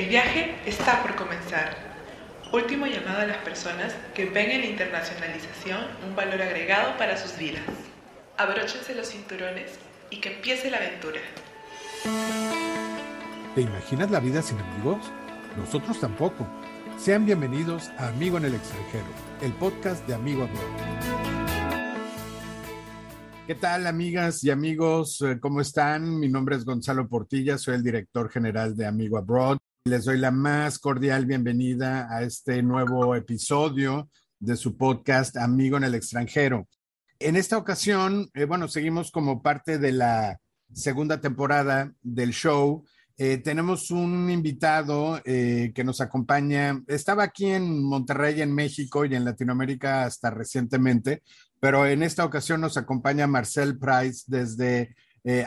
[0.00, 1.76] El viaje está por comenzar.
[2.54, 7.36] Último llamado a las personas que ven en la internacionalización un valor agregado para sus
[7.36, 7.60] vidas.
[8.38, 11.20] Abróchense los cinturones y que empiece la aventura.
[13.54, 15.12] ¿Te imaginas la vida sin amigos?
[15.58, 16.48] Nosotros tampoco.
[16.96, 19.04] Sean bienvenidos a Amigo en el extranjero,
[19.42, 21.20] el podcast de Amigo Abroad.
[23.46, 25.20] ¿Qué tal, amigas y amigos?
[25.20, 26.18] Eh, ¿Cómo están?
[26.18, 29.58] Mi nombre es Gonzalo Portilla, soy el director general de Amigo Abroad.
[29.86, 35.84] Les doy la más cordial bienvenida a este nuevo episodio de su podcast Amigo en
[35.84, 36.68] el extranjero.
[37.18, 40.38] En esta ocasión, eh, bueno, seguimos como parte de la
[40.70, 42.84] segunda temporada del show.
[43.16, 46.82] Eh, tenemos un invitado eh, que nos acompaña.
[46.86, 51.22] Estaba aquí en Monterrey, en México y en Latinoamérica hasta recientemente,
[51.58, 54.94] pero en esta ocasión nos acompaña Marcel Price desde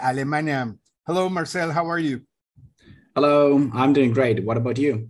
[0.02, 0.75] Alemania.
[1.05, 2.25] Hello, Marcel, how are you?
[3.16, 4.44] Hello, I'm doing great.
[4.44, 5.08] What about you?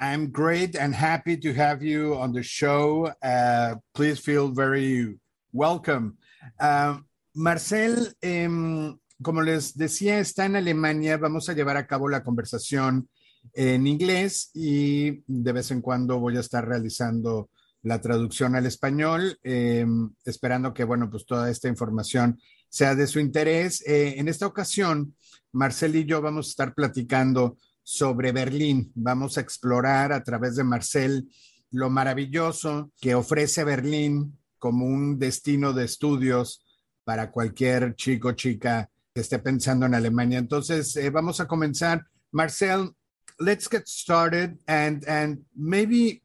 [0.00, 3.06] I'm great and happy to have you on the show.
[3.22, 5.14] Uh, please feel very
[5.52, 6.18] welcome.
[6.58, 6.98] Uh,
[7.36, 11.18] Marcel, um, como les decía, está en Alemania.
[11.18, 13.08] Vamos a llevar a cabo la conversación
[13.54, 17.48] en inglés y de vez en cuando voy a estar realizando
[17.84, 19.86] la traducción al español, eh,
[20.24, 23.86] esperando que, bueno, pues toda esta información sea de su interés.
[23.86, 25.14] Eh, en esta ocasión,
[25.52, 28.90] Marcel y yo vamos a estar platicando sobre Berlín.
[28.94, 31.28] Vamos a explorar a través de Marcel
[31.70, 36.64] lo maravilloso que ofrece Berlín como un destino de estudios
[37.04, 40.38] para cualquier chico chica que esté pensando en Alemania.
[40.38, 42.06] Entonces, eh, vamos a comenzar.
[42.30, 42.94] Marcel,
[43.38, 46.22] let's get started and and maybe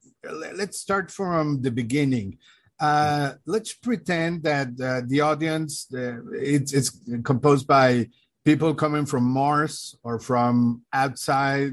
[0.56, 2.38] let's start from the beginning.
[2.80, 6.90] Uh, let's pretend that uh, the audience uh, it's, it's
[7.24, 8.06] composed by
[8.48, 11.72] people coming from Mars or from outside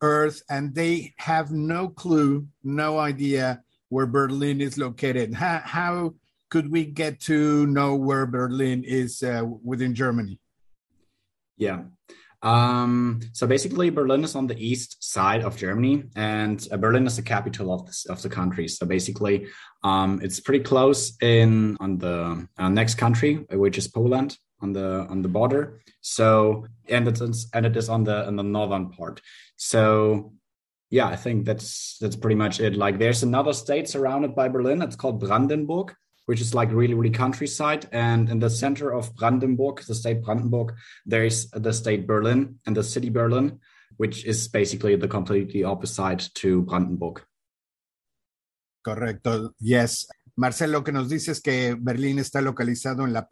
[0.00, 5.34] Earth, and they have no clue, no idea where Berlin is located.
[5.34, 6.14] How, how
[6.48, 10.40] could we get to know where Berlin is uh, within Germany?
[11.58, 11.82] Yeah.
[12.40, 17.16] Um, so basically, Berlin is on the east side of Germany, and uh, Berlin is
[17.16, 18.66] the capital of the, of the country.
[18.68, 19.48] So basically,
[19.82, 25.06] um, it's pretty close in on the uh, next country, which is Poland, on the
[25.10, 25.80] on the border.
[26.00, 29.20] So and it's and it is on the on the northern part.
[29.56, 30.32] So
[30.90, 32.76] yeah, I think that's that's pretty much it.
[32.76, 34.82] Like, there's another state surrounded by Berlin.
[34.82, 35.92] It's called Brandenburg,
[36.26, 40.74] which is like really really countryside and in the center of brandenburg the state brandenburg
[41.06, 43.58] there is the state berlin and the city berlin
[43.96, 47.22] which is basically the completely opposite to brandenburg
[48.86, 53.28] correcto yes Marcel, lo que nos dice es que Berlín está localizado en la,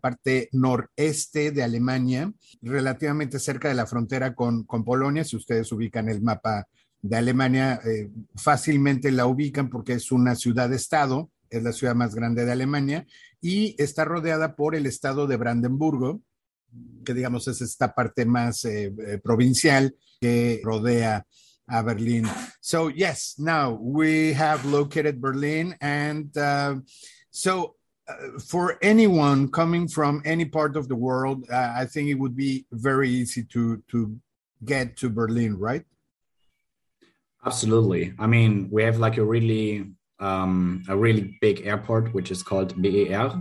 [0.00, 5.24] parte noreste de Alemania, relativamente cerca de la frontera con, con Polonia.
[5.24, 6.66] Si ustedes ubican el mapa
[7.02, 12.44] de Alemania, eh, fácilmente la ubican porque es una ciudad-estado es la ciudad más grande
[12.44, 13.06] de Alemania
[13.40, 16.22] y está rodeada por el estado de Brandenburgo,
[17.04, 21.26] que digamos es esta parte más eh, eh, provincial que rodea
[21.70, 22.28] a Berlín.
[22.60, 26.76] So yes, now we have located Berlin and uh,
[27.30, 27.76] so
[28.08, 32.36] uh, for anyone coming from any part of the world, uh, I think it would
[32.36, 34.18] be very easy to to
[34.64, 35.84] get to Berlin, right?
[37.44, 38.12] Absolutely.
[38.18, 42.74] I mean, we have like a really um, a really big airport, which is called
[42.80, 43.32] BER,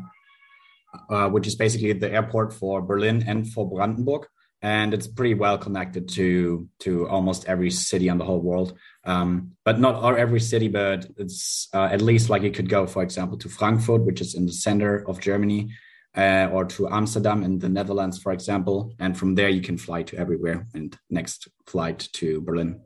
[1.09, 4.27] uh, which is basically the airport for Berlin and for Brandenburg.
[4.61, 9.51] And it's pretty well connected to to almost every city on the whole world, um,
[9.63, 10.67] but not every city.
[10.67, 14.35] But it's uh, at least like you could go, for example, to Frankfurt, which is
[14.35, 15.71] in the center of Germany,
[16.15, 18.93] uh, or to Amsterdam in the Netherlands, for example.
[18.99, 20.67] And from there, you can fly to everywhere.
[20.73, 22.81] And next flight to Berlin.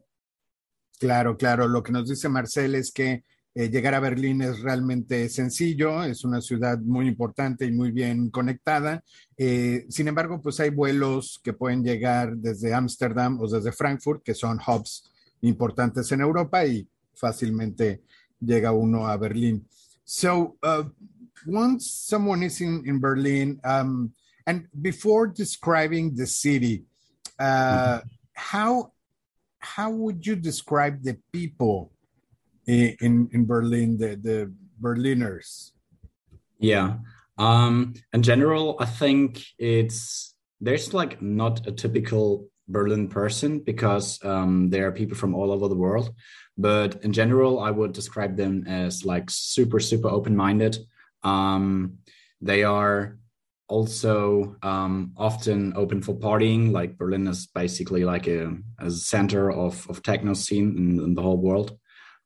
[0.99, 1.67] Claro, claro.
[1.67, 3.23] Lo que nos dice Marcel es que
[3.55, 8.31] Eh, llegar a Berlín es realmente sencillo, es una ciudad muy importante y muy bien
[8.31, 9.03] conectada.
[9.37, 14.33] Eh, sin embargo, pues hay vuelos que pueden llegar desde Ámsterdam o desde Frankfurt, que
[14.33, 15.11] son hubs
[15.41, 18.01] importantes en Europa y fácilmente
[18.39, 19.67] llega uno a Berlín.
[20.03, 20.89] So, uh,
[21.45, 24.13] once someone is in, in Berlin, um,
[24.45, 26.85] and before describing the city,
[27.39, 28.01] uh,
[28.33, 28.91] how
[29.59, 31.92] how would you describe the people
[32.67, 35.73] in in Berlin, the the Berliners?
[36.59, 36.97] Yeah.
[37.37, 44.69] Um, in general, I think it's there's like not a typical Berlin person because um,
[44.69, 46.13] there are people from all over the world.
[46.57, 50.77] But in general, I would describe them as like super super open minded.
[51.23, 51.97] Um,
[52.41, 53.17] they are
[53.67, 56.71] also um, often open for partying.
[56.71, 61.21] Like Berlin is basically like a, a center of, of techno scene in, in the
[61.21, 61.77] whole world.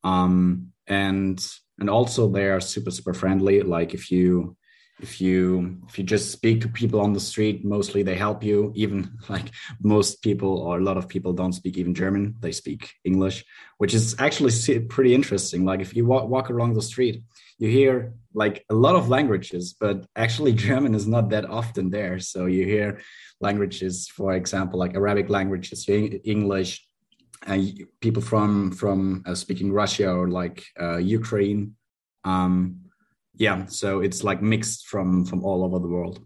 [0.04, 1.46] Um, and
[1.80, 3.62] and also they are super super friendly.
[3.62, 4.56] Like if you
[5.00, 8.72] if you if you just speak to people on the street mostly they help you.
[8.76, 9.52] Even like
[9.82, 12.36] most people or a lot of people don't speak even german.
[12.40, 13.46] They speak english
[13.78, 15.66] which is actually pretty interesting.
[15.66, 17.24] Like if you walk, walk along the street
[17.60, 22.20] you hear like a lot of languages but actually german is not that often there.
[22.20, 23.02] So you hear
[23.40, 26.87] languages for example like arabic languages english
[27.46, 31.76] and people from from uh, speaking russia or like uh, ukraine
[32.24, 32.76] um,
[33.36, 36.26] yeah so it's like mixed from from all over the world.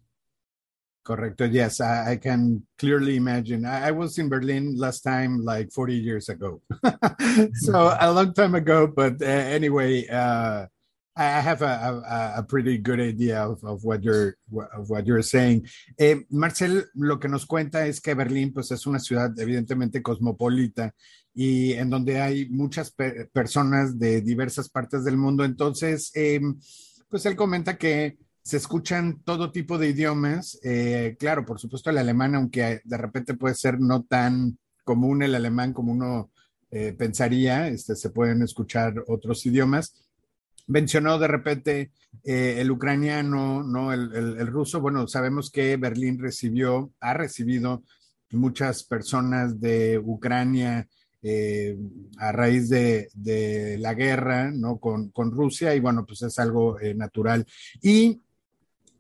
[1.05, 3.65] Correcto yes i, I can clearly imagine.
[3.65, 6.61] I, I, was in berlin last time like 40 years ago.
[7.53, 10.67] So a long time ago but uh, anyway uh,
[11.15, 14.37] I have a, a, a, pretty good idea of, of, what you're
[14.73, 15.67] of what you're saying.
[15.97, 20.93] Eh, Marcel, lo que nos cuenta es que Berlín, pues, es una ciudad evidentemente cosmopolita
[21.33, 25.43] y en donde hay muchas pe personas de diversas partes del mundo.
[25.43, 26.39] Entonces, eh,
[27.09, 30.59] pues él comenta que se escuchan todo tipo de idiomas.
[30.63, 35.35] Eh, claro, por supuesto el alemán, aunque de repente puede ser no tan común el
[35.35, 36.31] alemán como uno
[36.71, 39.93] eh, pensaría, este, se pueden escuchar otros idiomas.
[40.71, 41.91] Mencionó de repente
[42.23, 43.91] eh, el ucraniano, ¿no?
[43.91, 44.79] El, el, ruso.
[44.79, 47.83] Bueno, sabemos que Berlín recibió, ha recibido
[48.31, 50.87] muchas personas de Ucrania
[51.23, 51.77] eh,
[52.17, 54.79] a raíz de, la guerra ¿no?
[54.79, 57.45] con, Rusia y bueno, pues es algo eh, natural.
[57.81, 58.21] Y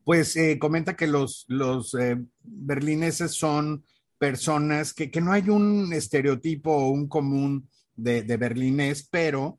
[0.03, 1.97] pues eh, comenta que los, los
[2.43, 3.83] berlineses son
[4.19, 9.57] personas que, no hay un estereotipo o un común de, de berlinés, pero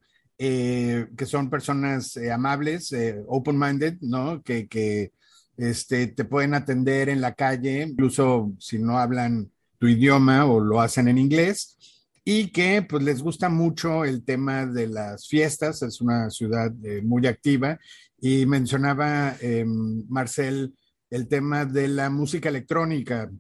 [0.49, 2.95] que son personas amables,
[3.29, 4.43] open-minded, ¿no?
[4.43, 5.13] Que, que
[5.57, 10.81] este, te pueden atender en la calle, incluso si no hablan tu idioma o lo
[10.81, 11.77] hacen en inglés
[12.25, 17.03] y que pues les gusta mucho el tema de las fiestas, es una ciudad eh,
[17.03, 17.79] muy activa
[18.21, 20.73] y mencionaba em, Marcel
[21.11, 23.31] el tema de la música electrónica,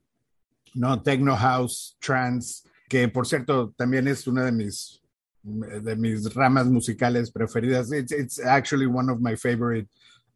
[0.75, 1.03] ¿no?
[1.03, 5.02] Techno House, Trance, que por cierto también es una de mis,
[5.45, 7.93] de mis ramas musicales preferidas.
[7.93, 9.89] It's, it's actually one of my favorite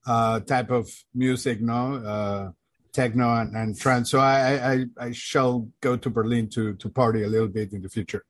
[0.07, 1.95] uh, type of music, ¿no?
[1.97, 2.51] Uh,
[2.93, 4.11] techno and, and trance.
[4.11, 7.83] So I, I, I shall go to Berlin to, to party a little bit in
[7.83, 8.25] the future.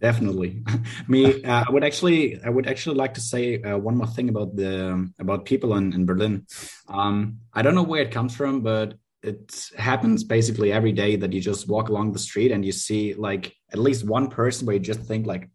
[0.00, 0.62] Definitely.
[1.08, 4.28] Me, uh, I would actually, I would actually like to say uh, one more thing
[4.28, 6.46] about the about people in, in Berlin.
[6.88, 11.32] Um, I don't know where it comes from, but it happens basically every day that
[11.32, 14.76] you just walk along the street and you see like at least one person where
[14.76, 15.48] you just think like,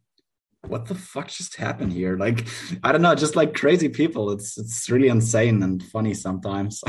[0.67, 2.17] what the fuck just happened here?
[2.17, 2.47] Like,
[2.83, 4.31] I don't know, just like crazy people.
[4.31, 6.83] It's it's really insane and funny sometimes.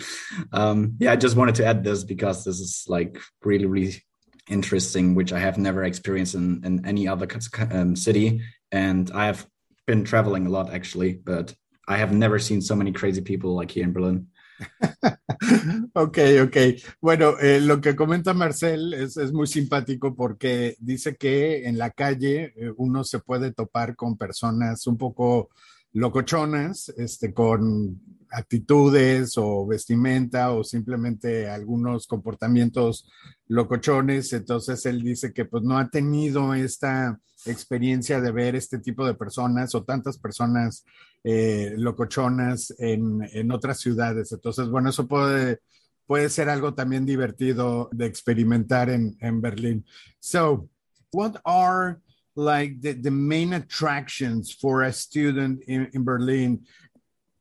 [0.52, 4.02] um, yeah, I just wanted to add this because this is like really really
[4.48, 7.28] interesting, which I have never experienced in, in any other
[7.70, 8.42] um, city.
[8.72, 9.46] And I have
[9.86, 11.54] been traveling a lot actually, but
[11.88, 14.28] I have never seen so many crazy people like here in Berlin.
[15.94, 16.56] ok, ok.
[17.00, 21.90] Bueno, eh, lo que comenta Marcel es, es, muy simpático porque dice que en la
[21.90, 25.50] calle eh, uno se puede topar con personas un poco
[25.92, 28.00] locochonas, este, con
[28.30, 33.08] actitudes o vestimenta o simplemente algunos comportamientos
[33.48, 34.32] locochones.
[34.32, 39.14] Entonces él dice que pues no ha tenido esta experiencia de ver este tipo de
[39.14, 40.84] personas o tantas personas
[41.24, 44.32] eh, locochonas en, en, otras ciudades.
[44.32, 45.60] Entonces, bueno, eso puede,
[46.06, 49.84] puede ser algo también divertido de experimentar en, en Berlín.
[50.20, 50.68] So,
[51.12, 52.00] what are
[52.34, 56.64] like the, the main attractions for a student in, in Berlin?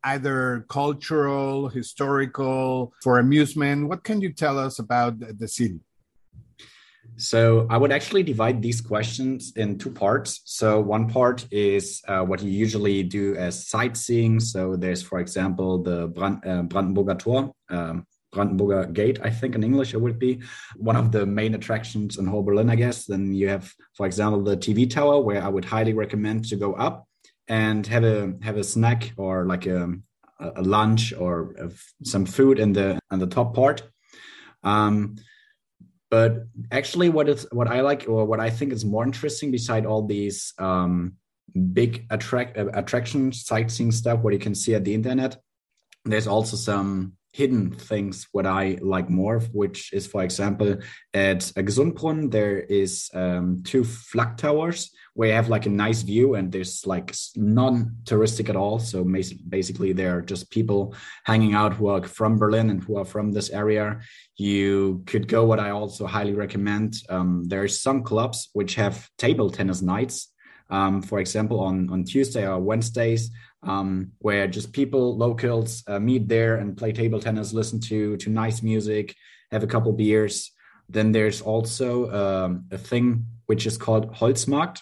[0.04, 3.90] Either cultural, historical, for amusement.
[3.90, 5.80] What can you tell us about the city?
[7.18, 10.42] So I would actually divide these questions in two parts.
[10.46, 14.40] So one part is uh, what you usually do as sightseeing.
[14.40, 19.64] So there's, for example, the Brand, uh, Brandenburger Tor, um, Brandenburger Gate, I think in
[19.64, 20.42] English it would be
[20.76, 23.06] one of the main attractions in whole Berlin, I guess.
[23.06, 26.74] Then you have, for example, the TV tower, where I would highly recommend to go
[26.74, 27.08] up
[27.48, 29.94] and have a have a snack or like a,
[30.40, 31.56] a lunch or
[32.04, 33.84] some food in the in the top part.
[34.64, 35.16] Um,
[36.10, 39.86] but actually, what is what I like or what I think is more interesting, beside
[39.86, 41.14] all these um,
[41.74, 45.38] big attract uh, attraction sightseeing stuff, what you can see at the internet,
[46.06, 50.77] there's also some hidden things what I like more, which is, for example,
[51.13, 56.36] at Gesundbrunn, there is um, two flag towers where you have like a nice view
[56.36, 58.80] and there's like non-touristic at all.
[58.80, 59.04] So
[59.50, 63.34] basically there are just people hanging out who are from Berlin and who are from
[63.34, 64.00] this area.
[64.38, 66.96] You could go, what I also highly recommend.
[67.10, 70.32] Um, there's some clubs which have table tennis nights.
[70.70, 73.32] Um, for example, on, on Tuesday or Wednesdays,
[73.64, 78.30] um, where just people, locals, uh, meet there and play table tennis, listen to to
[78.30, 79.16] nice music,
[79.52, 80.52] have a couple beers.
[80.90, 84.82] Then there's also um, a thing which is called Holzmarkt.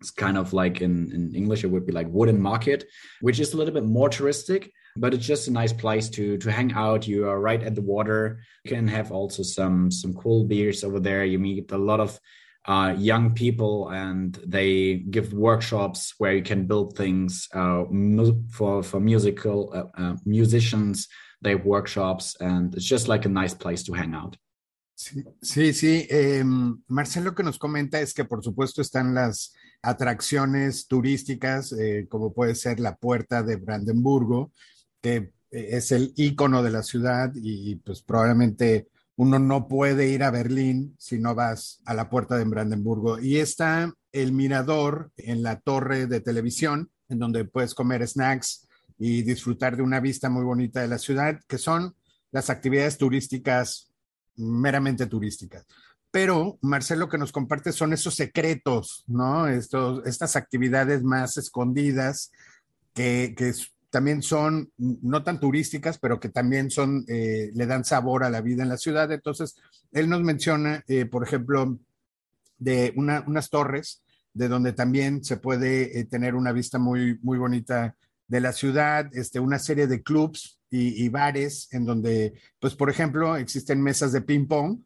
[0.00, 2.84] It's kind of like in, in English, it would be like wooden market,
[3.20, 6.52] which is a little bit more touristic, but it's just a nice place to to
[6.52, 7.08] hang out.
[7.08, 8.40] You are right at the water.
[8.64, 11.24] You can have also some some cool beers over there.
[11.24, 12.18] You meet a lot of
[12.68, 17.84] uh, young people and they give workshops where you can build things uh,
[18.50, 21.08] for for musical uh, uh, musicians
[21.42, 24.36] they have workshops and it's just like a nice place to hang out
[24.98, 26.06] Sí, sí, sí.
[26.10, 26.42] Eh,
[26.88, 32.56] Marcelo que nos comenta es que por supuesto están las atracciones turísticas, eh, como puede
[32.56, 34.50] ser la puerta de Brandenburgo,
[35.00, 35.14] que
[35.52, 40.30] eh, es el icono de la ciudad y pues probablemente uno no puede ir a
[40.30, 43.18] Berlín si no vas a la puerta de Brandenburgo.
[43.18, 49.22] Y está el mirador en la torre de televisión, en donde puedes comer snacks y
[49.22, 51.96] disfrutar de una vista muy bonita de la ciudad, que son
[52.30, 53.90] las actividades turísticas
[54.36, 55.66] meramente turísticas.
[56.12, 59.48] Pero Marcelo que nos comparte son esos secretos, ¿no?
[59.48, 62.30] Estos, estas actividades más escondidas
[62.94, 63.52] que, que
[63.90, 68.40] también son no tan turísticas, pero que también son, eh, le dan sabor a la
[68.40, 69.10] vida en la ciudad.
[69.10, 69.56] Entonces,
[69.92, 71.78] él nos menciona, eh, por ejemplo,
[72.58, 74.02] de unas torres,
[74.34, 79.08] de donde también se puede eh, tener una vista muy, muy bonita de la ciudad,
[79.12, 84.12] este, una serie de clubs y, y, bares en donde, pues, por ejemplo, existen mesas
[84.12, 84.80] de ping pong,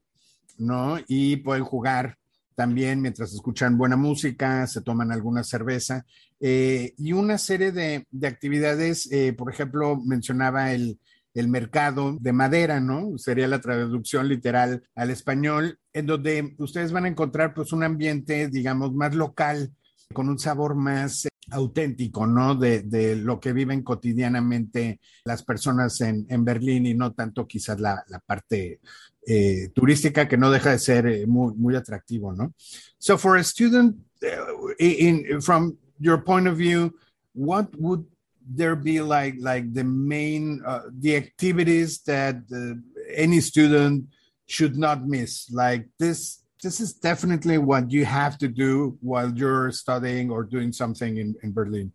[0.58, 0.98] ¿no?
[1.08, 2.18] Y pueden jugar
[2.54, 6.06] también mientras escuchan buena música, se toman alguna cerveza
[6.44, 10.98] eh, y una serie de, de actividades, eh, por ejemplo, mencionaba el,
[11.34, 13.16] el, mercado de madera, ¿no?
[13.16, 18.48] Sería la traducción literal al español, en donde ustedes van a encontrar pues un ambiente,
[18.48, 19.72] digamos, más local,
[20.12, 22.56] con un sabor más auténtico, ¿no?
[22.56, 27.78] De, de, lo que viven cotidianamente las personas en, en Berlín y no tanto quizás
[27.78, 28.80] la, la parte
[29.24, 32.52] eh, turística que no deja de ser eh, muy, muy atractivo, ¿no?
[32.98, 36.94] So for a student, uh, in, from your point of view,
[37.32, 38.04] what would
[38.44, 42.74] there be like like the main uh, the activities that uh,
[43.14, 44.06] any student
[44.46, 45.50] should not miss?
[45.50, 50.72] Like this this is definitely what you have to do while you're studying or doing
[50.72, 51.92] something in, in berlin.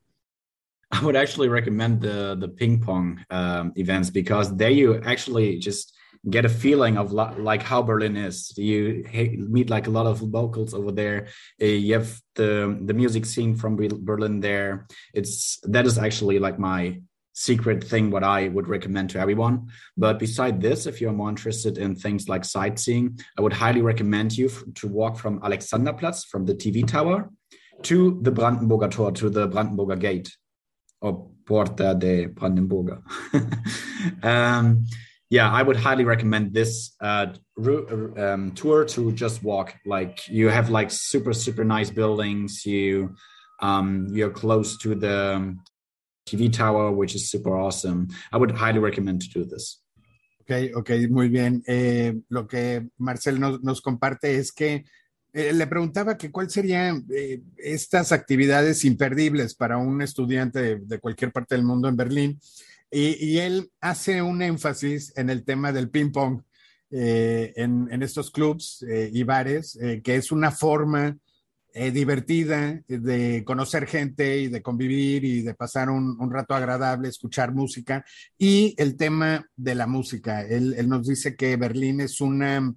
[0.92, 5.97] I would actually recommend the the ping pong um, events because there you actually just
[6.30, 8.58] get a feeling of like how Berlin is.
[8.58, 9.06] You
[9.38, 11.28] meet like a lot of locals over there.
[11.62, 14.88] Uh, you have the the music scene from Berlin there.
[15.14, 17.02] It's that is actually like my
[17.34, 19.68] secret thing what I would recommend to everyone.
[19.96, 24.36] But beside this, if you're more interested in things like sightseeing, I would highly recommend
[24.36, 27.30] you to walk from Alexanderplatz from the TV tower
[27.84, 30.36] to the Brandenburger Tor to the Brandenburger Gate
[31.00, 33.02] or Porta de Brandenburger.
[34.24, 34.86] um,
[35.30, 39.76] yeah, I would highly recommend this uh, um, tour to just walk.
[39.86, 42.66] Like you have like super super nice buildings.
[42.66, 43.16] You
[43.62, 45.56] um, you're close to the
[46.28, 48.08] TV tower, which is super awesome.
[48.32, 49.82] I would highly recommend to do this.
[50.42, 51.62] Ok, ok, muy bien.
[51.68, 54.86] Eh, lo que Marcel nos, nos comparte es que
[55.34, 61.00] eh, le preguntaba que cuál serían eh, estas actividades imperdibles para un estudiante de, de,
[61.00, 62.40] cualquier parte del mundo en Berlín.
[62.91, 66.41] Y, él hace un énfasis en el tema del ping pong
[66.89, 71.17] eh, en, estos clubs eh, y bares, eh, que es una forma
[71.94, 78.03] divertida de conocer gente y de convivir y de pasar un, rato agradable, escuchar música.
[78.36, 80.41] Y el tema de la música.
[80.41, 82.74] Él, nos dice que Berlín es una,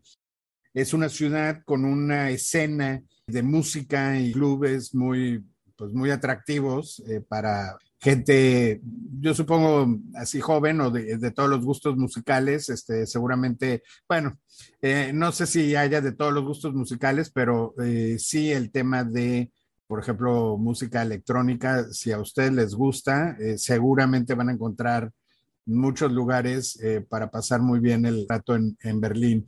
[0.75, 5.47] es una ciudad con una escena de música y clubes muy,
[5.81, 8.81] pues muy atractivos para gente,
[9.21, 14.39] yo supongo así joven o de, de todos los gustos musicales, este, seguramente, bueno,
[14.81, 19.05] eh, no sé si haya de todos los gustos musicales, pero eh, sí el tema
[19.05, 19.53] de,
[19.87, 25.13] por ejemplo, música electrónica, si a ustedes les gusta, eh, seguramente van a encontrar
[25.67, 29.47] muchos lugares eh, para pasar muy bien el rato en, en Berlín.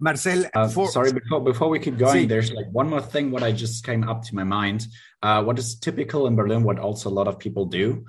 [0.00, 0.88] Marcel, uh, for...
[0.88, 2.28] sorry, before before we keep going, sí.
[2.28, 4.86] there's like one more thing what I just came up to my mind.
[5.22, 8.04] Uh, what is typical in Berlin, what also a lot of people do.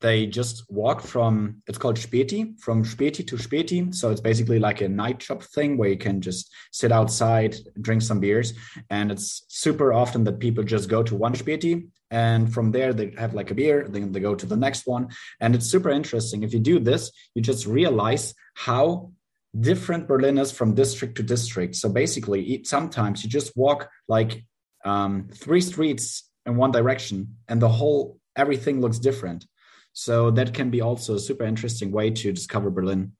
[0.00, 3.94] they just walk from it's called Späti, from Späti to Späti.
[3.94, 8.02] So it's basically like a night shop thing where you can just sit outside, drink
[8.02, 8.54] some beers.
[8.88, 13.12] And it's super often that people just go to one Späti and from there they
[13.18, 15.08] have like a beer, then they go to the next one.
[15.38, 16.42] And it's super interesting.
[16.42, 19.12] If you do this, you just realize how
[19.58, 21.76] different Berliners from district to district.
[21.76, 24.44] So basically, sometimes you just walk like
[24.84, 29.44] um, three streets in one direction and the whole everything looks different
[29.92, 33.16] So that can be also a super interesting way to discover Berlin.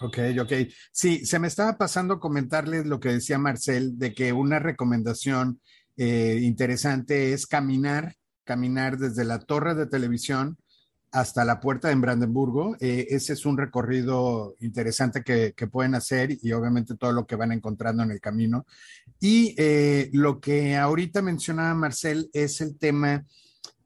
[0.00, 0.52] Ok, ok.
[0.92, 5.60] Sí, se me estaba pasando comentarles lo que decía Marcel, de que una recomendación
[5.96, 8.14] eh, interesante es caminar,
[8.44, 10.58] caminar desde la torre de televisión
[11.14, 12.76] hasta la puerta en Brandenburgo.
[12.80, 17.36] Eh, ese es un recorrido interesante que, que, pueden hacer y obviamente todo lo que
[17.36, 18.66] van encontrando en el camino.
[19.20, 23.24] Y eh, lo que ahorita mencionaba Marcel es el tema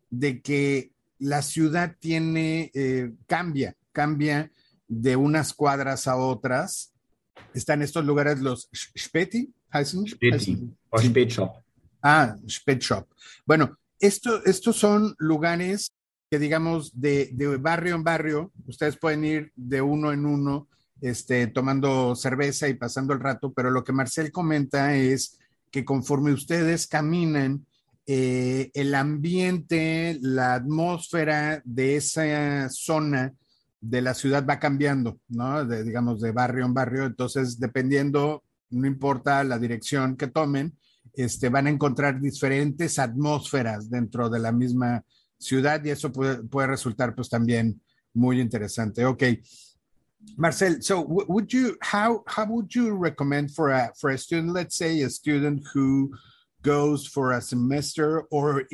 [0.09, 4.51] de que la ciudad tiene, eh, cambia, cambia
[4.89, 6.95] de unas cuadras a otras.
[7.53, 9.53] Están estos lugares los Späti,
[10.07, 11.51] Späti o Spätshop.
[12.01, 13.07] Ah, Spätshop.
[13.45, 15.93] Bueno, esto, estos son lugares
[16.31, 20.69] que digamos de, de, barrio en barrio, ustedes pueden ir de uno en uno,
[21.01, 25.39] este, tomando cerveza y pasando el rato, pero lo que Marcel comenta es
[25.71, 27.65] que conforme ustedes caminan,
[28.07, 33.35] eh, el ambiente, la atmósfera de esa zona
[33.81, 35.65] de la ciudad va cambiando, ¿no?
[35.65, 37.05] De, digamos, de barrio en barrio.
[37.05, 40.75] Entonces, dependiendo, no importa la dirección que tomen,
[41.15, 45.05] este, van a encontrar diferentes atmósferas dentro de la misma
[45.39, 47.81] ciudad y eso puede, puede resultar pues también
[48.15, 49.05] muy interesante.
[49.05, 49.23] Ok.
[50.37, 54.77] Marcel, so would you how how would you recommend for a for a student, let's
[54.77, 56.13] say a student who
[56.63, 58.65] goes for a semester or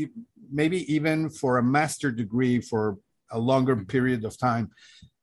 [0.51, 2.99] maybe even for a master degree for
[3.31, 4.71] a longer period of time,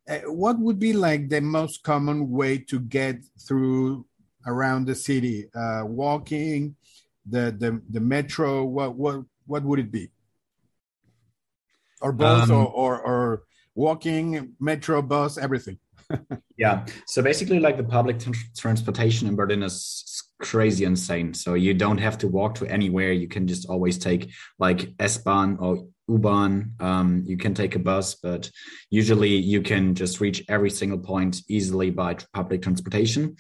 [0.07, 3.17] uh, what would be like the most common way to get
[3.47, 4.05] through
[4.45, 5.47] around the city?
[5.55, 6.75] Uh, walking,
[7.25, 8.63] the, the the metro.
[8.63, 10.11] What what what would it be?
[12.01, 13.43] Or both, um, or, or or
[13.75, 15.77] walking, metro, bus, everything.
[16.57, 16.85] yeah.
[17.07, 18.17] So basically, like the public
[18.57, 21.33] transportation in Berlin is crazy insane.
[21.33, 23.11] So you don't have to walk to anywhere.
[23.11, 26.73] You can just always take like S-Bahn or U-Bahn.
[26.79, 28.49] Um, you can take a bus, but
[28.89, 33.37] usually you can just reach every single point easily by public transportation.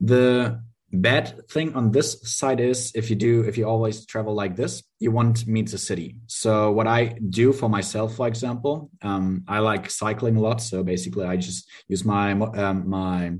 [0.00, 0.62] The
[0.94, 4.82] bad thing on this side is if you do if you always travel like this
[4.98, 6.16] you want to meet the city.
[6.26, 10.60] So what i do for myself for example um, i like cycling a lot.
[10.60, 13.32] So basically i just use my um, my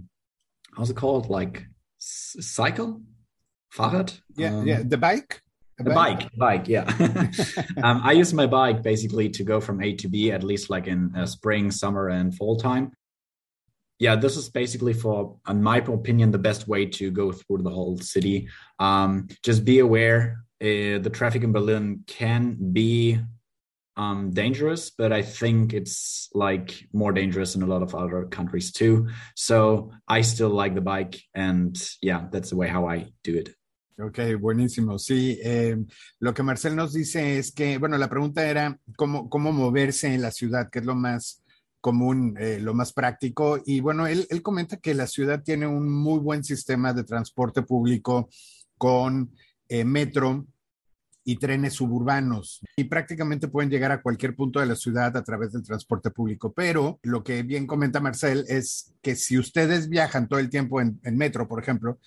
[0.76, 1.30] how's it called?
[1.30, 1.66] Like
[1.98, 3.02] cycle?
[3.74, 4.18] Fahrrad?
[4.36, 5.40] Yeah um, yeah the bike?
[5.78, 6.30] The bike?
[6.36, 6.84] bike, bike yeah.
[7.82, 10.86] Um, i use my bike basically to go from a to b at least like
[10.86, 12.92] in uh, spring summer and fall time
[13.98, 17.70] yeah this is basically for in my opinion the best way to go through the
[17.70, 23.20] whole city um, just be aware uh, the traffic in berlin can be
[23.96, 28.72] um, dangerous, but I think it's like more dangerous in a lot of other countries
[28.72, 29.08] too.
[29.36, 33.54] So I still like the bike, and yeah, that's the way how I do it.
[33.96, 34.98] Ok, buenísimo.
[34.98, 35.76] Sí, eh,
[36.18, 40.20] lo que Marcel nos dice es que, bueno, la pregunta era cómo, cómo moverse en
[40.20, 41.43] la ciudad, que es lo más
[41.84, 43.60] común, eh, lo más práctico.
[43.66, 47.60] Y bueno, él, él, comenta que la ciudad tiene un muy buen sistema de transporte
[47.60, 48.30] público
[48.78, 49.30] con
[49.68, 50.46] eh, metro,
[51.26, 55.52] y trenes suburbanos y prácticamente pueden llegar a cualquier punto de la ciudad a través
[55.52, 56.52] del transporte público.
[56.52, 61.00] Pero lo que bien comenta Marcel es que si ustedes viajan todo el tiempo en,
[61.02, 61.98] en metro, por ejemplo,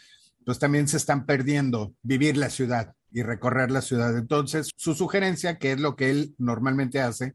[0.45, 4.15] pues también se están perdiendo vivir la ciudad y recorrer la ciudad.
[4.15, 7.33] Entonces, su sugerencia, que es lo que él normalmente hace,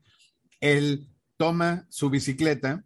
[0.61, 1.09] él
[1.43, 2.85] toma su bicicleta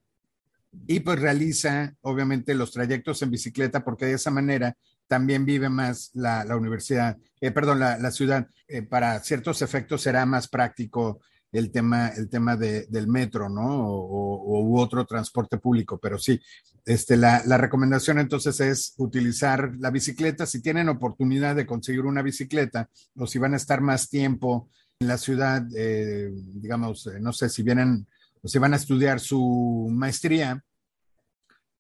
[0.87, 4.75] y pues realiza obviamente los trayectos en bicicleta porque de esa manera
[5.07, 8.49] también vive más la, la universidad, eh, perdón, la, la ciudad.
[8.67, 11.21] Eh, para ciertos efectos será más práctico
[11.53, 13.89] el tema, el tema de, del metro, ¿no?
[13.91, 16.41] O, u otro transporte público, pero sí,
[16.87, 20.47] este, la, la, recomendación entonces es utilizar la bicicleta.
[20.47, 25.09] Si tienen oportunidad de conseguir una bicicleta o si van a estar más tiempo en
[25.09, 28.07] la ciudad, eh, digamos, no sé, si vienen
[28.47, 30.65] o si van a estudiar su maestría,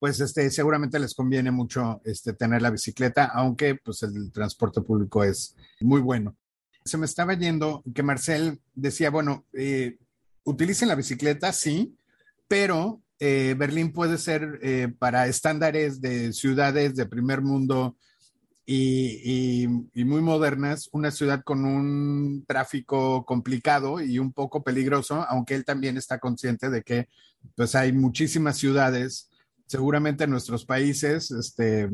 [0.00, 5.22] pues este, seguramente les conviene mucho este, tener la bicicleta, aunque pues el transporte público
[5.22, 6.37] es muy bueno.
[6.85, 9.96] Se me estaba yendo que Marcel decía, bueno, eh,
[10.42, 11.96] utilicen la bicicleta, sí,
[12.48, 17.96] pero eh, Berlín puede ser eh, para estándares de ciudades de primer mundo
[18.66, 25.64] y, muy modernas, una ciudad con un tráfico complicado y un poco peligroso, aunque él
[25.64, 27.09] también está consciente de que
[27.55, 29.31] pues hay muchísimas ciudades,
[29.66, 31.88] seguramente en nuestros países, este,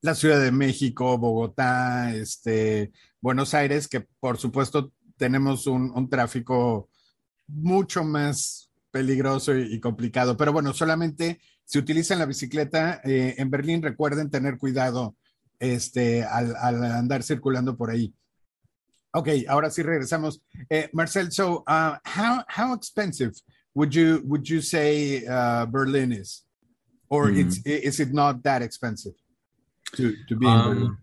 [0.00, 6.88] la Ciudad de México, Bogotá, este, Buenos Aires, que por supuesto tenemos un, tráfico
[7.46, 10.36] mucho más peligroso y, y, complicado.
[10.36, 15.14] Pero bueno, solamente si utilizan la bicicleta eh, en Berlín, recuerden tener cuidado
[15.58, 18.12] este, al, al, andar circulando por ahí.
[19.12, 20.42] Ok, ahora sí regresamos.
[20.68, 23.32] Eh, Marcel, so uh, how, how expensive
[23.74, 26.44] would you, would you say uh, Berlin is?
[27.08, 27.38] Or mm.
[27.38, 29.14] it's, is it not that expensive
[29.96, 30.96] to, to be in um, Berlin?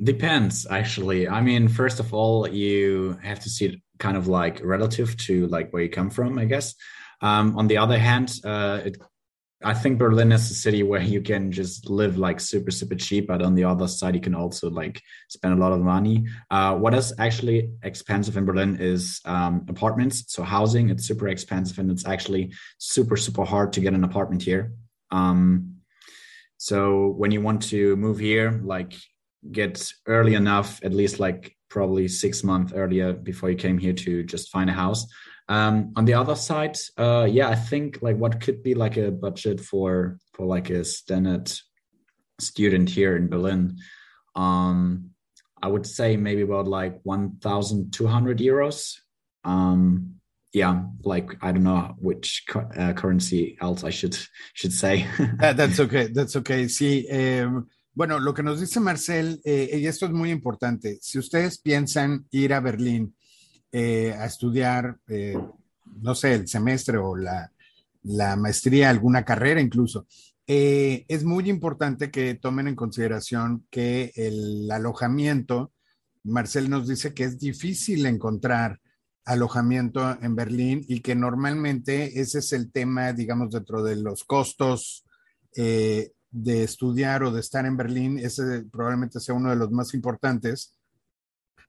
[0.00, 1.28] Depends, actually.
[1.28, 5.48] I mean, first of all, you have to see it kind of like relative to
[5.48, 6.74] like where you come from, I guess.
[7.20, 8.96] Um, on the other hand, uh, it
[9.64, 13.26] I think Berlin is a city where you can just live like super, super cheap,
[13.26, 16.26] but on the other side, you can also like spend a lot of money.
[16.48, 20.24] Uh, what is actually expensive in Berlin is um, apartments.
[20.28, 24.42] So housing, it's super expensive and it's actually super, super hard to get an apartment
[24.42, 24.72] here.
[25.10, 25.78] Um,
[26.56, 28.94] so when you want to move here, like
[29.50, 34.22] get early enough, at least like probably six months earlier before you came here to
[34.22, 35.04] just find a house.
[35.48, 39.10] Um, on the other side, uh, yeah, I think like what could be like a
[39.10, 41.50] budget for for like a standard
[42.38, 43.78] student here in Berlin.
[44.34, 45.10] Um,
[45.62, 48.98] I would say maybe about like one thousand two hundred euros.
[49.44, 50.16] Um,
[50.52, 54.16] yeah, like I don't know which uh, currency else I should
[54.52, 55.06] should say.
[55.38, 56.08] that, that's okay.
[56.08, 56.64] That's okay.
[56.66, 57.06] Sí.
[57.08, 57.46] Eh,
[57.94, 60.98] bueno, lo que nos dice Marcel, eh, y esto es muy importante.
[61.00, 63.14] Si ustedes piensan ir a Berlín
[63.70, 65.38] eh, a estudiar, eh,
[66.00, 67.52] no sé, el semestre o la,
[68.02, 70.06] la maestría, alguna carrera incluso,
[70.46, 75.72] eh, es muy importante que tomen en consideración que el alojamiento,
[76.24, 78.80] Marcel nos dice que es difícil encontrar
[79.26, 85.04] alojamiento en Berlín y que normalmente ese es el tema, digamos, dentro de los costos
[85.54, 90.78] de estudiar o de estar en Berlín, ese probablemente sea uno de los más importantes.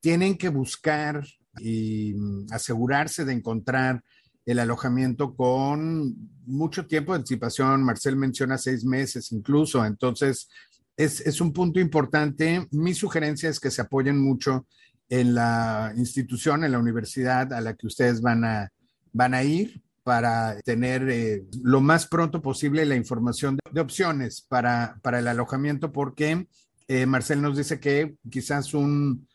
[0.01, 1.25] Tienen que buscar
[1.59, 4.03] y mm, asegurarse de encontrar
[4.45, 7.83] el alojamiento con mucho tiempo de anticipación.
[7.83, 9.85] Marcel menciona seis meses incluso.
[9.85, 10.49] Entonces,
[10.97, 12.67] es, es, un punto importante.
[12.71, 14.65] Mi sugerencia es que se apoyen mucho
[15.09, 18.71] en la institución, en la universidad a la que ustedes van a,
[19.11, 24.97] van a ir para tener eh, lo más pronto posible la información de, opciones para,
[25.03, 26.47] para, el alojamiento, porque
[26.87, 29.27] eh, Marcel nos dice que quizás un,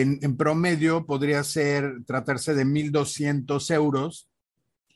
[0.00, 4.28] en, en promedio podría ser, tratarse de 1.200 euros,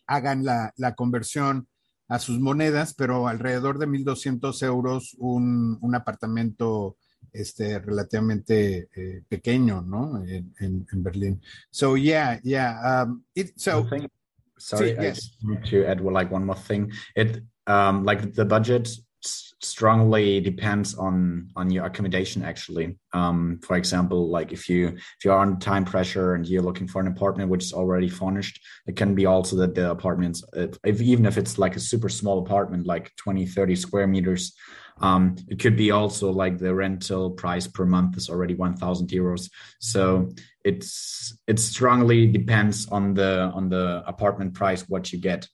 [0.06, 1.68] hagan la, la, conversión
[2.08, 6.96] a sus monedas, pero alrededor de 1.200 euros un, un apartamento
[7.32, 10.22] este, relativamente eh, pequeño, ¿no?
[10.24, 11.40] En, en, en, Berlín.
[11.70, 13.04] So, yeah, yeah.
[13.04, 13.86] Um, it, so,
[14.58, 15.38] sorry, sí, yes.
[15.42, 16.92] I need to add like one more thing.
[17.16, 18.88] It, um, like the budget
[19.24, 22.98] strongly depends on on your accommodation actually.
[23.12, 27.00] Um for example like if you if you're on time pressure and you're looking for
[27.00, 31.26] an apartment which is already furnished it can be also that the apartments if even
[31.26, 34.54] if it's like a super small apartment like 20 30 square meters
[35.00, 39.50] um it could be also like the rental price per month is already 1000 euros.
[39.80, 40.30] So
[40.64, 45.48] it's it strongly depends on the on the apartment price what you get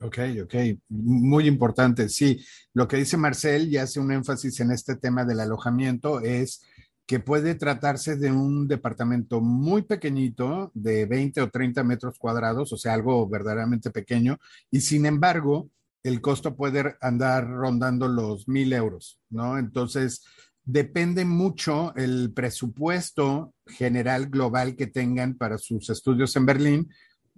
[0.00, 0.54] Ok, ok,
[0.90, 2.08] muy importante.
[2.08, 6.62] Sí, lo que dice Marcel y hace un énfasis en este tema del alojamiento es
[7.04, 12.76] que puede tratarse de un departamento muy pequeñito, de 20 o 30 metros cuadrados, o
[12.76, 14.38] sea, algo verdaderamente pequeño,
[14.70, 15.68] y sin embargo,
[16.04, 19.58] el costo puede andar rondando los mil euros, ¿no?
[19.58, 20.22] Entonces,
[20.64, 26.88] depende mucho el presupuesto general global que tengan para sus estudios en Berlín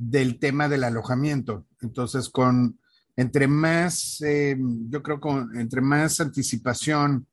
[0.01, 1.67] del tema del alojamiento.
[1.83, 2.79] Entonces, con
[3.17, 4.57] entre más, eh,
[4.89, 7.27] yo creo con entre más anticipación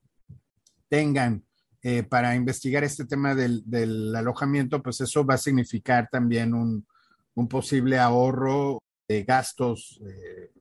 [0.89, 1.43] tengan
[1.82, 6.86] eh, para investigar este tema del, del, alojamiento, pues eso va a significar también un,
[7.36, 10.51] un posible ahorro de gastos eh,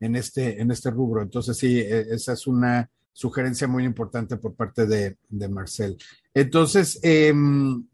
[0.00, 1.22] en, este, en este rubro.
[1.22, 5.16] Entonces, sí, e, esa es una sugerencia muy importante por parte de,
[5.48, 5.96] Marcel.
[6.34, 6.98] Entonces,
[7.32, 7.86] um,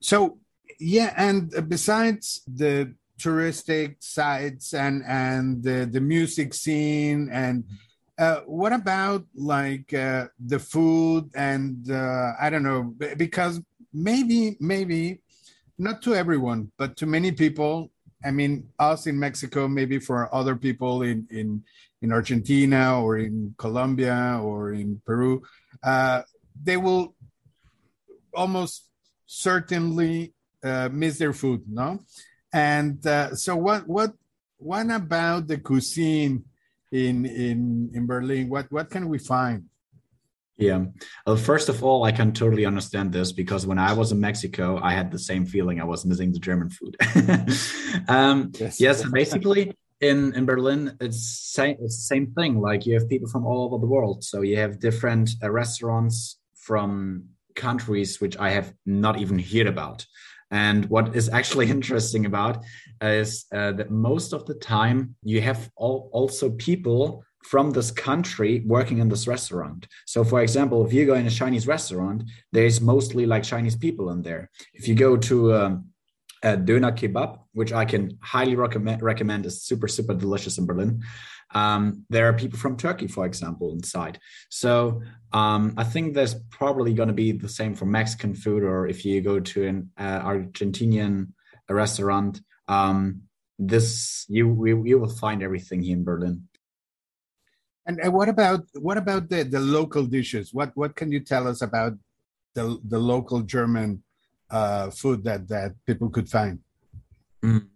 [0.00, 0.38] so,
[0.78, 7.64] yeah, and besides the touristic sites and and the, the music scene and
[8.18, 13.60] uh, what about like uh, the food and uh, I don't know because
[13.92, 15.20] maybe maybe
[15.78, 17.90] not to everyone but to many people
[18.24, 21.62] I mean us in Mexico maybe for other people in in
[22.02, 25.42] in Argentina or in Colombia or in Peru
[25.82, 26.22] uh,
[26.62, 27.14] they will
[28.34, 28.84] almost
[29.26, 32.00] certainly uh, miss their food, no?
[32.52, 34.12] And uh, so, what what
[34.58, 36.44] what about the cuisine
[36.92, 38.48] in in in Berlin?
[38.48, 39.64] What what can we find?
[40.56, 40.86] Yeah.
[41.26, 44.80] Well, first of all, I can totally understand this because when I was in Mexico,
[44.82, 45.80] I had the same feeling.
[45.80, 46.96] I was missing the German food.
[48.08, 48.80] um, yes.
[48.80, 49.04] yes.
[49.10, 52.60] Basically, in in Berlin, it's same it's the same thing.
[52.60, 56.38] Like you have people from all over the world, so you have different uh, restaurants
[56.54, 60.06] from countries which I have not even heard about.
[60.50, 62.64] And what is actually interesting about
[63.00, 68.62] is uh, that most of the time you have all, also people from this country
[68.66, 69.86] working in this restaurant.
[70.04, 74.10] So, for example, if you go in a Chinese restaurant, there's mostly like Chinese people
[74.10, 74.50] in there.
[74.74, 75.84] If you go to um,
[76.46, 81.02] a Döner Kebab, which I can highly recommend, recommend is super, super delicious in Berlin.
[81.54, 84.20] Um, there are people from Turkey, for example, inside.
[84.48, 88.86] So um, I think there's probably going to be the same for Mexican food, or
[88.86, 91.32] if you go to an uh, Argentinian
[91.68, 93.22] restaurant, um,
[93.58, 94.46] this you
[94.84, 96.48] you will find everything here in Berlin.
[97.86, 100.52] And, and what about what about the, the local dishes?
[100.52, 101.94] What what can you tell us about
[102.54, 104.02] the the local German
[104.50, 106.58] uh, food that that people could find?
[107.44, 107.68] Mm.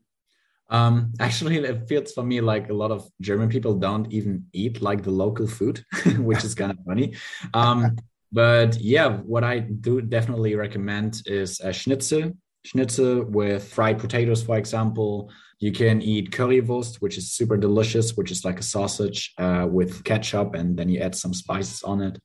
[0.71, 4.81] Um, actually, it feels for me like a lot of German people don't even eat
[4.81, 5.85] like the local food,
[6.19, 7.15] which is kind of funny.
[7.55, 7.97] Um,
[8.33, 12.33] but yeah, what I do definitely recommend is a schnitzel,
[12.65, 15.31] schnitzel with fried potatoes, for example.
[15.59, 20.05] You can eat currywurst, which is super delicious, which is like a sausage uh, with
[20.05, 22.19] ketchup, and then you add some spices on it.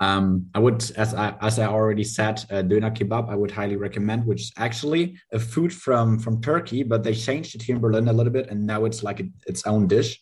[0.00, 3.76] Um, I would, as I as I already said, uh, doner kebab I would highly
[3.76, 7.80] recommend, which is actually a food from from Turkey, but they changed it here in
[7.80, 10.20] Berlin a little bit, and now it's like a, its own dish.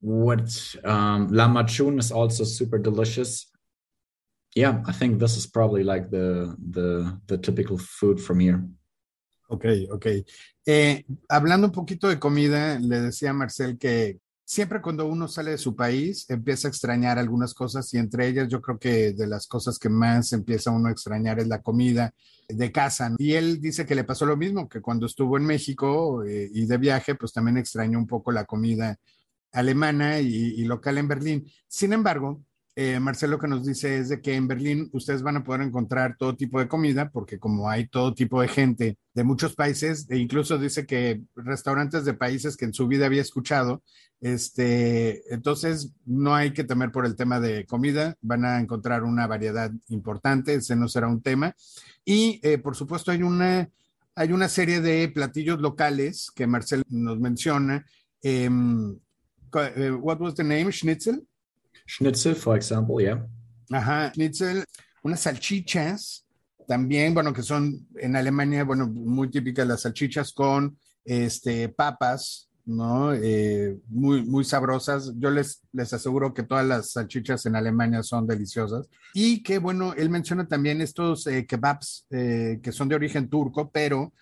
[0.00, 0.50] What
[0.84, 1.28] um,
[1.98, 3.46] is also super delicious.
[4.54, 8.62] Yeah, I think this is probably like the the the typical food from here.
[9.48, 10.24] Ok, ok.
[10.66, 15.52] Eh, hablando un poquito de comida, le decía a Marcel que siempre cuando uno sale
[15.52, 19.26] de su país empieza a extrañar algunas cosas y entre ellas yo creo que de
[19.26, 22.12] las cosas que más empieza uno a extrañar es la comida
[22.48, 23.14] de casa.
[23.18, 26.66] Y él dice que le pasó lo mismo, que cuando estuvo en México eh, y
[26.66, 28.98] de viaje, pues también extrañó un poco la comida
[29.52, 31.46] alemana y local en Berlín.
[31.68, 32.42] Sin embargo,
[32.74, 36.16] eh, Marcelo que nos dice es de que en Berlín ustedes van a poder encontrar
[36.16, 40.16] todo tipo de comida, porque como hay todo tipo de gente de muchos países, e
[40.16, 43.82] incluso dice que restaurantes de países que en su vida había escuchado,
[44.22, 49.26] este, entonces no hay que temer por el tema de comida, van a encontrar una
[49.26, 51.54] variedad importante, ese no será un tema.
[52.06, 53.68] Y eh, por supuesto hay una,
[54.14, 57.84] hay una serie de platillos locales que Marcelo nos menciona.
[58.22, 58.98] Em,
[59.76, 60.72] eh, what was the name?
[60.72, 61.26] Schnitzel.
[61.86, 63.26] Schnitzel, for example, yeah.
[63.70, 64.64] Ajá, Schnitzel,
[65.02, 66.26] unas salchichas
[66.66, 73.12] también, bueno, que son en Alemania, bueno, muy típicas las salchichas con este, papas, ¿no?
[73.12, 75.12] Eh, muy, muy sabrosas.
[75.16, 78.88] Yo les, les aseguro que todas las salchichas en Alemania son deliciosas.
[79.14, 83.70] Y que, bueno, él menciona también estos eh, kebabs eh, que son de origen turco,
[83.70, 84.12] pero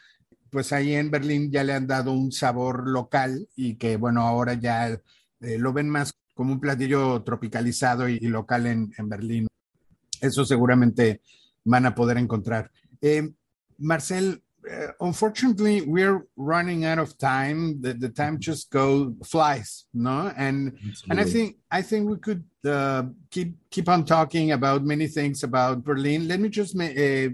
[0.51, 4.55] pues ahí en Berlín ya le han dado un sabor local y que, bueno, ahora
[4.55, 5.01] ya
[5.39, 9.47] lo ven más como un platillo tropicalizado y, y local en, en, Berlín.
[10.23, 11.21] Eso seguramente
[11.67, 12.71] van a poder encontrar.
[13.03, 13.29] Eh,
[13.77, 17.79] Marcel, uh, unfortunately, we're running out of time.
[17.83, 20.33] The, the time just go flies, no?
[20.35, 21.11] And Absolutely.
[21.11, 25.45] and I think I think we could uh, keep keep on talking about many things
[25.45, 26.27] about Berlin.
[26.27, 27.29] Let me just ma uh,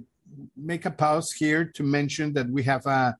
[0.56, 3.14] make a pause here to mention that we have a,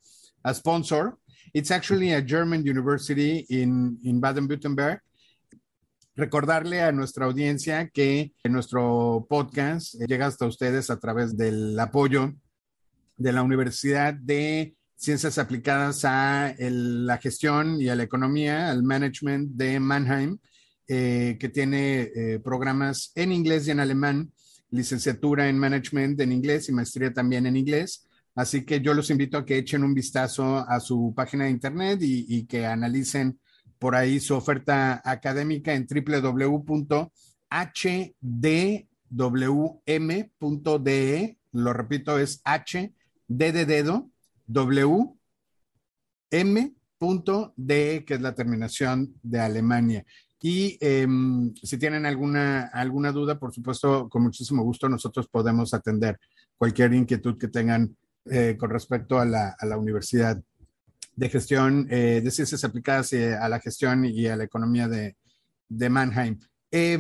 [0.44, 1.16] a sponsor.
[1.54, 4.98] It's actually a German university in in Baden-Württemberg
[6.16, 12.32] Recordarle a nuestra audiencia que nuestro podcast llega hasta ustedes a través del apoyo
[13.18, 19.50] de la Universidad de Ciencias Aplicadas a la Gestión y a la Economía, al Management
[19.56, 20.38] de Mannheim,
[20.88, 24.32] eh, que tiene eh, programas en inglés y en alemán,
[24.70, 28.08] licenciatura en Management en inglés y maestría también en inglés.
[28.34, 31.98] Así que yo los invito a que echen un vistazo a su página de internet
[32.00, 33.38] y que analicen
[33.78, 36.88] por ahí su oferta académica en www.hdwm.de.
[41.52, 42.92] Lo repito, es H
[43.28, 44.10] D de dedo
[44.46, 45.14] W
[46.30, 50.04] M.de, que es la terminación de Alemania.
[50.40, 51.06] Y eh,
[51.62, 56.18] si tienen alguna, alguna duda, por supuesto, con muchísimo gusto nosotros podemos atender
[56.56, 60.40] cualquier inquietud que tengan eh, con respecto a la, a la universidad
[61.16, 65.16] de gestión eh, de ciencias aplicadas eh, a la gestión y a la economía de,
[65.68, 66.38] de Mannheim.
[66.70, 66.98] Eh,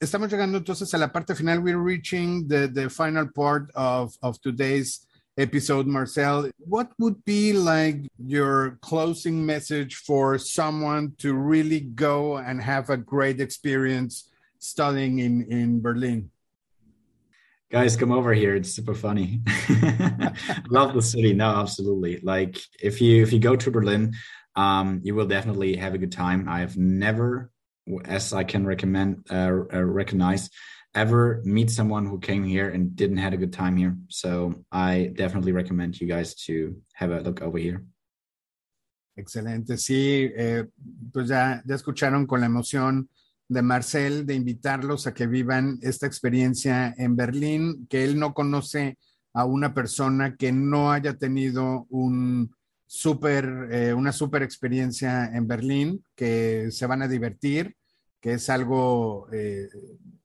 [0.00, 1.60] estamos llegando entonces a la parte final.
[1.60, 6.50] We're reaching the, the final part of, of today's episode, Marcel.
[6.58, 12.96] What would be like your closing message for someone to really go and have a
[12.96, 16.31] great experience studying in, in Berlin?
[17.72, 18.54] Guys, come over here.
[18.54, 19.40] It's super funny.
[20.68, 21.32] Love the city.
[21.32, 22.20] No, absolutely.
[22.22, 24.12] Like if you if you go to Berlin,
[24.56, 26.50] um, you will definitely have a good time.
[26.50, 27.50] I've never,
[28.04, 30.50] as I can recommend, uh, uh, recognize,
[30.94, 33.96] ever meet someone who came here and didn't had a good time here.
[34.08, 37.86] So I definitely recommend you guys to have a look over here.
[39.16, 40.64] Excelente, sí, eh,
[41.10, 43.08] pues ya, ya escucharon con la emoción
[43.48, 48.98] de Marcel de invitarlos a que vivan esta experiencia en Berlín, que él no conoce
[49.34, 52.54] a una persona que no haya tenido un
[52.86, 57.74] super, eh, una super experiencia en Berlín, que se van a divertir,
[58.20, 59.68] que es algo eh,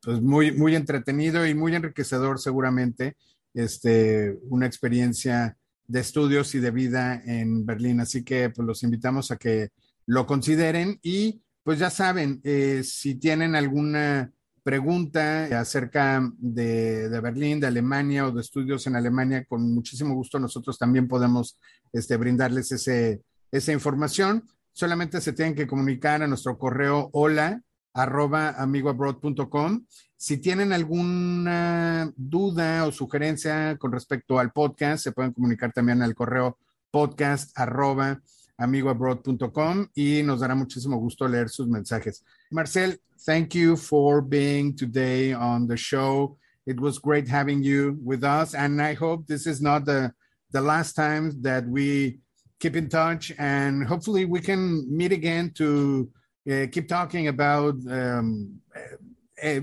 [0.02, 3.16] pues muy, muy entretenido y muy enriquecedor seguramente,
[3.54, 8.02] este, una experiencia de estudios y de vida en Berlín.
[8.02, 9.70] Así que pues los invitamos a que
[10.06, 14.32] lo consideren y pues ya saben, eh, si tienen alguna
[14.64, 20.80] pregunta acerca de, Berlín, de Alemania o de estudios en Alemania, con muchísimo gusto nosotros
[20.80, 21.60] también podemos
[21.92, 24.48] este, brindarles esa información.
[24.72, 27.62] Solamente se tienen que comunicar a nuestro correo hola
[27.94, 29.86] arroba amigoabroad.com.
[30.16, 36.16] Si tienen alguna duda o sugerencia con respecto al podcast, se pueden comunicar también al
[36.16, 36.58] correo
[36.92, 38.22] podcast arroba
[38.58, 42.24] amigoabroad.com y nos dará muchísimo gusto leer sus mensajes.
[42.52, 46.38] Marcel, thank you for being today on the show.
[46.66, 50.12] It was great having you with us, and I hope this is not the
[50.52, 52.20] the last time that we
[52.60, 56.10] keep in touch, and hopefully we can meet again to
[56.50, 58.60] uh, keep talking about um,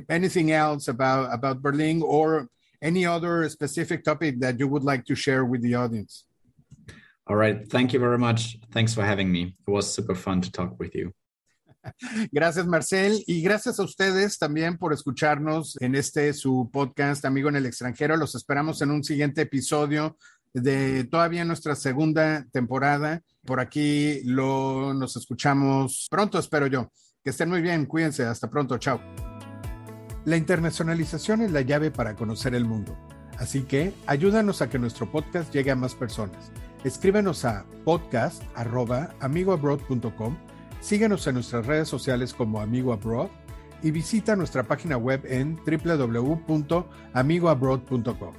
[0.09, 2.49] anything else about about Berlin or
[2.83, 6.25] any other specific topic that you would like to share with the audience.
[7.27, 7.67] All right.
[7.71, 8.59] Thank you very much.
[8.71, 9.57] Thanks for having me.
[9.67, 11.13] It was super fun to talk with you.
[12.33, 13.23] Gracias, Marcel.
[13.27, 18.17] Y gracias a ustedes también por escucharnos en este su podcast, Amigo en el extranjero.
[18.17, 20.17] Los esperamos en un siguiente episodio
[20.53, 23.21] de todavía nuestra segunda temporada.
[23.45, 26.91] Por aquí lo, nos escuchamos pronto, espero yo.
[27.23, 27.87] Que estén muy bien.
[27.87, 28.25] Cuídense.
[28.25, 28.79] Hasta pronto.
[28.79, 29.01] Chao.
[30.25, 32.97] La internacionalización es la llave para conocer el mundo.
[33.39, 36.51] Así que ayúdanos a que nuestro podcast llegue a más personas.
[36.85, 40.37] Escríbenos a podcast.amigoabroad.com,
[40.81, 43.31] síguenos en nuestras redes sociales como Amigo Abroad
[43.83, 48.35] y visita nuestra página web en www.amigoabroad.com.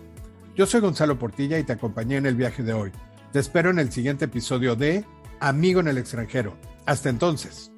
[0.56, 2.92] Yo soy Gonzalo Portilla y te acompañé en el viaje de hoy.
[3.32, 5.04] Te espero en el siguiente episodio de
[5.40, 6.56] Amigo en el extranjero.
[6.86, 7.75] Hasta entonces.